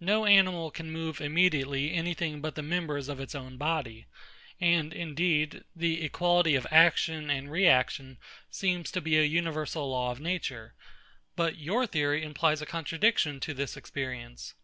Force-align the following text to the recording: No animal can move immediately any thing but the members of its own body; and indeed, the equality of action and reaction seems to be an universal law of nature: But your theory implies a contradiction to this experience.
No 0.00 0.24
animal 0.24 0.70
can 0.70 0.90
move 0.90 1.20
immediately 1.20 1.92
any 1.92 2.14
thing 2.14 2.40
but 2.40 2.54
the 2.54 2.62
members 2.62 3.06
of 3.10 3.20
its 3.20 3.34
own 3.34 3.58
body; 3.58 4.06
and 4.58 4.94
indeed, 4.94 5.62
the 5.76 6.02
equality 6.02 6.54
of 6.54 6.66
action 6.70 7.28
and 7.28 7.50
reaction 7.50 8.16
seems 8.48 8.90
to 8.92 9.02
be 9.02 9.18
an 9.22 9.30
universal 9.30 9.90
law 9.90 10.10
of 10.10 10.20
nature: 10.20 10.72
But 11.36 11.58
your 11.58 11.86
theory 11.86 12.22
implies 12.22 12.62
a 12.62 12.64
contradiction 12.64 13.40
to 13.40 13.52
this 13.52 13.76
experience. 13.76 14.54